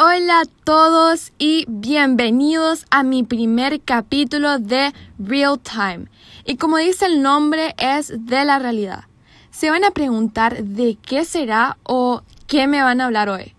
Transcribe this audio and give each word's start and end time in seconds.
Hola 0.00 0.42
a 0.42 0.44
todos 0.62 1.32
y 1.40 1.64
bienvenidos 1.66 2.86
a 2.88 3.02
mi 3.02 3.24
primer 3.24 3.80
capítulo 3.80 4.60
de 4.60 4.92
Real 5.18 5.58
Time. 5.58 6.06
Y 6.44 6.54
como 6.54 6.76
dice 6.76 7.06
el 7.06 7.20
nombre, 7.20 7.74
es 7.78 8.12
de 8.16 8.44
la 8.44 8.60
realidad. 8.60 9.06
Se 9.50 9.70
van 9.70 9.82
a 9.82 9.90
preguntar 9.90 10.62
de 10.62 10.96
qué 11.02 11.24
será 11.24 11.78
o 11.82 12.22
qué 12.46 12.68
me 12.68 12.80
van 12.80 13.00
a 13.00 13.06
hablar 13.06 13.28
hoy. 13.28 13.56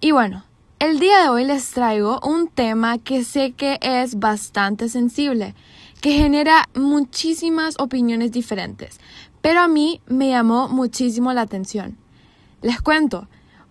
Y 0.00 0.12
bueno, 0.12 0.44
el 0.78 1.00
día 1.00 1.22
de 1.22 1.28
hoy 1.30 1.44
les 1.44 1.68
traigo 1.72 2.20
un 2.22 2.46
tema 2.46 2.98
que 2.98 3.24
sé 3.24 3.50
que 3.50 3.80
es 3.82 4.20
bastante 4.20 4.88
sensible, 4.88 5.56
que 6.00 6.12
genera 6.12 6.68
muchísimas 6.76 7.74
opiniones 7.80 8.30
diferentes, 8.30 9.00
pero 9.40 9.62
a 9.62 9.66
mí 9.66 10.00
me 10.06 10.28
llamó 10.28 10.68
muchísimo 10.68 11.32
la 11.32 11.40
atención. 11.40 11.98
Les 12.62 12.80
cuento, 12.80 13.26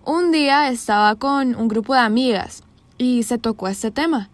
un 0.06 0.32
día 0.32 0.68
estaba 0.70 1.16
con 1.16 1.56
un 1.56 1.68
grupo 1.68 1.94
de 1.94 2.02
amigas 2.02 2.64
y 2.98 3.24
se 3.24 3.38
tocó 3.38 3.68
este 3.68 3.92
tema. 3.92 4.30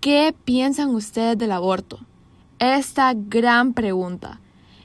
¿Qué 0.00 0.34
piensan 0.44 0.94
ustedes 0.94 1.36
del 1.36 1.52
aborto? 1.52 1.98
Esta 2.60 3.12
gran 3.14 3.74
pregunta. 3.74 4.40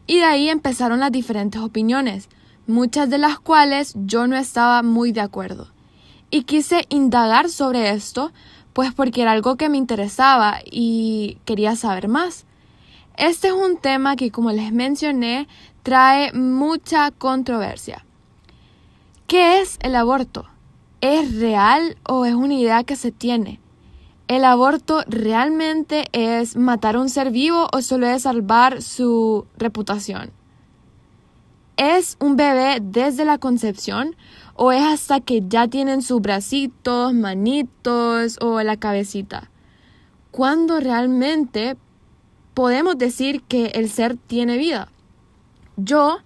Y 0.07 0.17
de 0.17 0.25
ahí 0.25 0.49
empezaron 0.49 0.99
las 0.99 1.11
diferentes 1.11 1.61
opiniones, 1.61 2.29
muchas 2.65 3.09
de 3.09 3.19
las 3.19 3.39
cuales 3.39 3.93
yo 4.05 4.27
no 4.27 4.35
estaba 4.35 4.81
muy 4.81 5.11
de 5.11 5.21
acuerdo. 5.21 5.67
Y 6.31 6.43
quise 6.43 6.85
indagar 6.89 7.49
sobre 7.49 7.91
esto, 7.91 8.31
pues 8.73 8.91
porque 8.91 9.21
era 9.21 9.33
algo 9.33 9.55
que 9.55 9.69
me 9.69 9.77
interesaba 9.77 10.57
y 10.65 11.37
quería 11.45 11.75
saber 11.75 12.07
más. 12.07 12.45
Este 13.17 13.49
es 13.49 13.53
un 13.53 13.77
tema 13.77 14.15
que, 14.15 14.31
como 14.31 14.51
les 14.51 14.71
mencioné, 14.71 15.47
trae 15.83 16.33
mucha 16.33 17.11
controversia. 17.11 18.03
¿Qué 19.27 19.61
es 19.61 19.79
el 19.81 19.95
aborto? 19.95 20.45
¿Es 21.01 21.39
real 21.39 21.97
o 22.07 22.25
es 22.25 22.33
una 22.33 22.53
idea 22.53 22.83
que 22.83 22.95
se 22.95 23.11
tiene? 23.11 23.59
¿El 24.27 24.45
aborto 24.45 25.03
realmente 25.07 26.05
es 26.11 26.55
matar 26.55 26.95
a 26.95 26.99
un 26.99 27.09
ser 27.09 27.31
vivo 27.31 27.67
o 27.73 27.81
solo 27.81 28.07
es 28.07 28.23
salvar 28.23 28.81
su 28.81 29.45
reputación? 29.57 30.31
¿Es 31.77 32.17
un 32.19 32.35
bebé 32.35 32.79
desde 32.81 33.25
la 33.25 33.37
concepción 33.37 34.15
o 34.55 34.71
es 34.71 34.83
hasta 34.83 35.19
que 35.19 35.41
ya 35.47 35.67
tienen 35.67 36.01
sus 36.01 36.21
bracitos, 36.21 37.13
manitos 37.13 38.37
o 38.41 38.61
la 38.61 38.77
cabecita? 38.77 39.49
¿Cuándo 40.31 40.79
realmente 40.79 41.77
podemos 42.53 42.97
decir 42.97 43.41
que 43.43 43.67
el 43.67 43.89
ser 43.89 44.17
tiene 44.17 44.57
vida? 44.57 44.89
Yo 45.75 46.17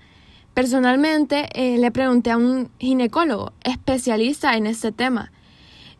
Personalmente 0.57 1.49
eh, 1.53 1.77
le 1.77 1.91
pregunté 1.91 2.31
a 2.31 2.37
un 2.37 2.71
ginecólogo 2.79 3.53
especialista 3.63 4.57
en 4.57 4.65
este 4.65 4.91
tema 4.91 5.31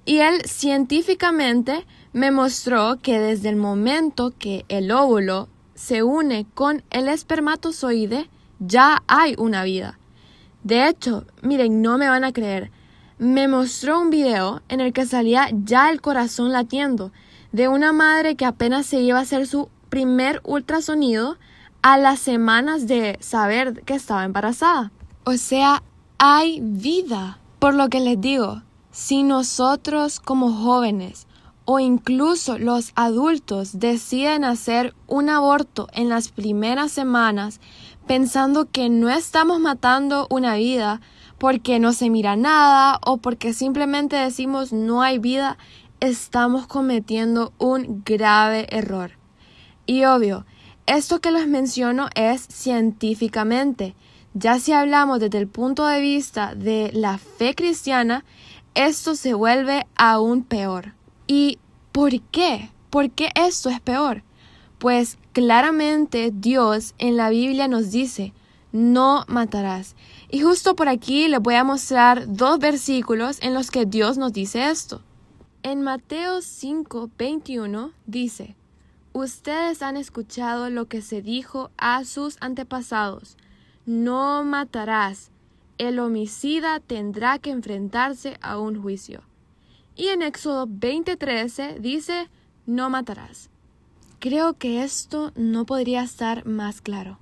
y 0.03 0.17
él 0.17 0.41
científicamente 0.45 1.85
me 2.11 2.31
mostró 2.31 2.97
que 2.99 3.19
desde 3.19 3.49
el 3.49 3.55
momento 3.55 4.33
que 4.39 4.65
el 4.67 4.91
óvulo 4.91 5.47
se 5.75 6.01
une 6.01 6.47
con 6.55 6.81
el 6.89 7.07
espermatozoide 7.07 8.31
ya 8.57 9.03
hay 9.05 9.35
una 9.37 9.63
vida. 9.63 9.99
De 10.63 10.87
hecho, 10.87 11.25
miren, 11.43 11.83
no 11.83 11.99
me 11.99 12.09
van 12.09 12.23
a 12.23 12.33
creer, 12.33 12.71
me 13.19 13.47
mostró 13.47 14.01
un 14.01 14.09
video 14.09 14.63
en 14.69 14.81
el 14.81 14.91
que 14.91 15.05
salía 15.05 15.49
ya 15.51 15.91
el 15.91 16.01
corazón 16.01 16.51
latiendo 16.51 17.11
de 17.51 17.67
una 17.67 17.93
madre 17.93 18.35
que 18.35 18.45
apenas 18.45 18.87
se 18.87 19.01
iba 19.01 19.19
a 19.19 19.21
hacer 19.21 19.45
su 19.45 19.69
primer 19.89 20.41
ultrasonido 20.43 21.37
a 21.87 21.97
las 21.97 22.19
semanas 22.19 22.85
de 22.85 23.17
saber 23.21 23.81
que 23.85 23.93
estaba 23.93 24.25
embarazada. 24.25 24.91
O 25.23 25.37
sea, 25.37 25.83
hay 26.17 26.59
vida. 26.61 27.39
Por 27.59 27.75
lo 27.75 27.87
que 27.87 28.01
les 28.01 28.19
digo, 28.19 28.61
si 28.91 29.23
nosotros 29.23 30.19
como 30.19 30.51
jóvenes 30.51 31.27
o 31.63 31.79
incluso 31.79 32.57
los 32.57 32.91
adultos 32.95 33.79
deciden 33.79 34.43
hacer 34.43 34.95
un 35.07 35.29
aborto 35.29 35.87
en 35.93 36.09
las 36.09 36.27
primeras 36.27 36.91
semanas 36.91 37.61
pensando 38.05 38.69
que 38.69 38.89
no 38.89 39.09
estamos 39.09 39.61
matando 39.61 40.27
una 40.29 40.55
vida 40.55 40.99
porque 41.37 41.79
no 41.79 41.93
se 41.93 42.09
mira 42.09 42.35
nada 42.35 42.99
o 43.05 43.15
porque 43.15 43.53
simplemente 43.53 44.17
decimos 44.17 44.73
no 44.73 45.01
hay 45.01 45.19
vida, 45.19 45.57
estamos 46.01 46.67
cometiendo 46.67 47.53
un 47.57 48.03
grave 48.03 48.67
error. 48.71 49.11
Y 49.85 50.03
obvio, 50.03 50.45
esto 50.87 51.19
que 51.19 51.31
les 51.31 51.47
menciono 51.47 52.07
es 52.15 52.47
científicamente. 52.49 53.93
Ya 54.33 54.59
si 54.59 54.71
hablamos 54.71 55.19
desde 55.19 55.37
el 55.37 55.47
punto 55.47 55.85
de 55.85 56.01
vista 56.01 56.55
de 56.55 56.91
la 56.93 57.17
fe 57.17 57.53
cristiana, 57.53 58.23
esto 58.73 59.15
se 59.15 59.33
vuelve 59.33 59.85
aún 59.95 60.43
peor. 60.43 60.93
¿Y 61.27 61.59
por 61.91 62.19
qué? 62.31 62.71
¿Por 62.89 63.11
qué 63.11 63.31
esto 63.35 63.69
es 63.69 63.81
peor? 63.81 64.23
Pues 64.79 65.17
claramente 65.33 66.31
Dios 66.33 66.95
en 66.99 67.17
la 67.17 67.29
Biblia 67.29 67.67
nos 67.67 67.91
dice, 67.91 68.33
no 68.71 69.25
matarás. 69.27 69.95
Y 70.29 70.41
justo 70.41 70.75
por 70.75 70.87
aquí 70.87 71.27
les 71.27 71.41
voy 71.41 71.55
a 71.55 71.63
mostrar 71.63 72.25
dos 72.27 72.59
versículos 72.59 73.39
en 73.41 73.53
los 73.53 73.71
que 73.71 73.85
Dios 73.85 74.17
nos 74.17 74.33
dice 74.33 74.69
esto. 74.69 75.01
En 75.63 75.81
Mateo 75.81 76.41
5, 76.41 77.09
21 77.17 77.91
dice, 78.05 78.55
Ustedes 79.19 79.81
han 79.81 79.97
escuchado 79.97 80.69
lo 80.69 80.85
que 80.85 81.01
se 81.01 81.23
dijo 81.23 81.71
a 81.75 82.05
sus 82.05 82.37
antepasados. 82.39 83.35
No 83.87 84.43
matarás. 84.43 85.31
El 85.79 85.97
homicida 85.97 86.79
tendrá 86.79 87.39
que 87.39 87.49
enfrentarse 87.49 88.37
a 88.41 88.59
un 88.59 88.79
juicio. 88.79 89.23
Y 89.95 90.09
en 90.09 90.21
Éxodo 90.21 90.67
20:13 90.67 91.79
dice, 91.79 92.29
no 92.67 92.91
matarás. 92.91 93.49
Creo 94.19 94.53
que 94.53 94.83
esto 94.83 95.31
no 95.35 95.65
podría 95.65 96.03
estar 96.03 96.45
más 96.45 96.81
claro. 96.81 97.17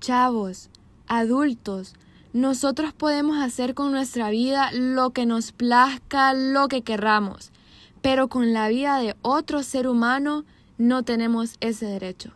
Chavos, 0.00 0.68
adultos, 1.06 1.94
nosotros 2.34 2.92
podemos 2.92 3.38
hacer 3.38 3.72
con 3.72 3.90
nuestra 3.90 4.28
vida 4.28 4.70
lo 4.72 5.14
que 5.14 5.24
nos 5.24 5.52
plazca, 5.52 6.34
lo 6.34 6.68
que 6.68 6.82
querramos, 6.82 7.52
pero 8.02 8.28
con 8.28 8.52
la 8.52 8.68
vida 8.68 8.98
de 8.98 9.16
otro 9.22 9.62
ser 9.62 9.88
humano 9.88 10.44
no 10.78 11.02
tenemos 11.02 11.56
ese 11.60 11.86
derecho. 11.86 12.32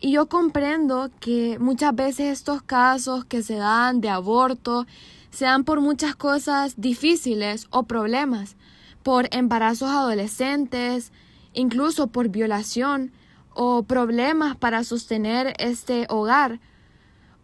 Y 0.00 0.12
yo 0.12 0.26
comprendo 0.26 1.10
que 1.20 1.58
muchas 1.58 1.94
veces 1.94 2.32
estos 2.32 2.62
casos 2.62 3.24
que 3.24 3.42
se 3.42 3.56
dan 3.56 4.00
de 4.00 4.10
aborto 4.10 4.86
se 5.30 5.46
dan 5.46 5.64
por 5.64 5.80
muchas 5.80 6.14
cosas 6.14 6.74
difíciles 6.76 7.66
o 7.70 7.84
problemas, 7.84 8.56
por 9.02 9.28
embarazos 9.34 9.90
adolescentes, 9.90 11.12
incluso 11.54 12.08
por 12.08 12.28
violación 12.28 13.12
o 13.54 13.82
problemas 13.82 14.56
para 14.56 14.84
sostener 14.84 15.54
este 15.58 16.06
hogar, 16.08 16.60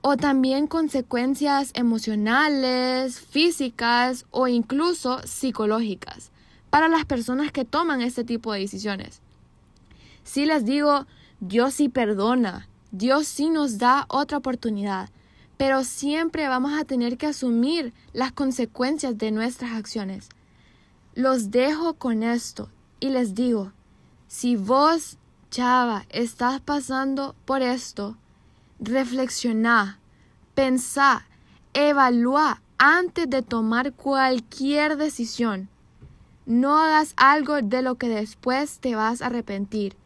o 0.03 0.17
también 0.17 0.67
consecuencias 0.67 1.73
emocionales, 1.75 3.21
físicas 3.21 4.25
o 4.31 4.49
incluso 4.49 5.21
psicológicas 5.27 6.31
para 6.71 6.89
las 6.89 7.05
personas 7.05 7.53
que 7.53 7.65
toman 7.65 8.01
este 8.01 8.25
tipo 8.25 8.53
de 8.53 8.61
decisiones. 8.61 9.21
Si 10.33 10.47
les 10.47 10.65
digo, 10.65 11.07
Dios 11.41 11.75
sí 11.75 11.89
perdona, 11.89 12.69
Dios 12.93 13.27
sí 13.27 13.51
nos 13.51 13.79
da 13.79 14.07
otra 14.07 14.39
oportunidad, 14.39 15.11
pero 15.57 15.83
siempre 15.83 16.47
vamos 16.47 16.73
a 16.79 16.85
tener 16.85 17.19
que 17.19 17.27
asumir 17.27 17.93
las 18.13 18.31
consecuencias 18.31 19.19
de 19.19 19.33
nuestras 19.33 19.73
acciones. 19.73 20.29
Los 21.17 21.51
dejo 21.51 21.95
con 21.95 22.23
esto 22.23 22.69
y 23.01 23.09
les 23.09 23.35
digo, 23.35 23.73
si 24.29 24.55
vos, 24.55 25.19
chava, 25.51 26.07
estás 26.11 26.61
pasando 26.61 27.35
por 27.45 27.61
esto, 27.61 28.17
reflexiona, 28.79 29.99
pensá, 30.55 31.27
evalúa 31.75 32.63
antes 32.79 33.29
de 33.29 33.43
tomar 33.43 33.95
cualquier 33.95 34.97
decisión. 34.97 35.69
No 36.47 36.79
hagas 36.79 37.15
algo 37.17 37.61
de 37.63 37.83
lo 37.83 37.97
que 37.97 38.09
después 38.09 38.79
te 38.79 38.95
vas 38.95 39.23
a 39.23 39.27
arrepentir. 39.27 39.97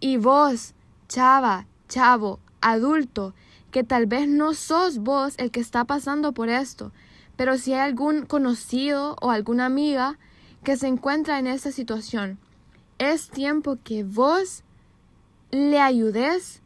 Y 0.00 0.16
vos, 0.16 0.74
chava, 1.08 1.66
chavo, 1.88 2.38
adulto, 2.60 3.34
que 3.70 3.84
tal 3.84 4.06
vez 4.06 4.28
no 4.28 4.54
sos 4.54 4.98
vos 4.98 5.34
el 5.38 5.50
que 5.50 5.60
está 5.60 5.84
pasando 5.84 6.32
por 6.32 6.48
esto, 6.48 6.92
pero 7.36 7.58
si 7.58 7.72
hay 7.72 7.80
algún 7.80 8.24
conocido 8.26 9.16
o 9.20 9.30
alguna 9.30 9.66
amiga 9.66 10.18
que 10.64 10.76
se 10.76 10.86
encuentra 10.86 11.38
en 11.38 11.46
esta 11.46 11.72
situación, 11.72 12.38
es 12.98 13.28
tiempo 13.28 13.78
que 13.82 14.04
vos 14.04 14.64
le 15.50 15.80
ayudes 15.80 16.62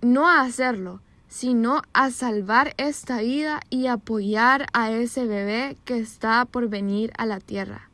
no 0.00 0.28
a 0.28 0.40
hacerlo, 0.40 1.00
sino 1.28 1.82
a 1.92 2.10
salvar 2.10 2.74
esta 2.76 3.18
vida 3.18 3.60
y 3.70 3.86
apoyar 3.86 4.66
a 4.72 4.90
ese 4.90 5.26
bebé 5.26 5.76
que 5.84 5.98
está 5.98 6.44
por 6.44 6.68
venir 6.68 7.12
a 7.18 7.26
la 7.26 7.40
tierra. 7.40 7.90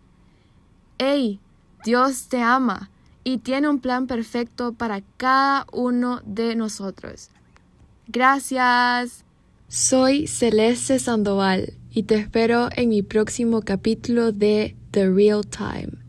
¡Ey! 0.98 1.40
Dios 1.82 2.28
te 2.28 2.42
ama 2.42 2.90
y 3.24 3.38
tiene 3.38 3.68
un 3.68 3.80
plan 3.80 4.06
perfecto 4.06 4.72
para 4.72 5.02
cada 5.16 5.66
uno 5.72 6.20
de 6.24 6.56
nosotros. 6.56 7.30
Gracias. 8.08 9.24
Soy 9.68 10.26
Celeste 10.26 10.98
Sandoval 10.98 11.74
y 11.90 12.04
te 12.04 12.16
espero 12.16 12.68
en 12.74 12.88
mi 12.88 13.02
próximo 13.02 13.62
capítulo 13.62 14.32
de 14.32 14.76
The 14.90 15.08
Real 15.10 15.46
Time. 15.46 15.99